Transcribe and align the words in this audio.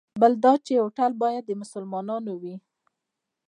بل 0.21 0.33
دا 0.43 0.53
چې 0.65 0.73
هوټل 0.83 1.11
باید 1.23 1.43
د 1.45 1.51
مسلمانانو 1.61 2.33
وي. 2.41 2.55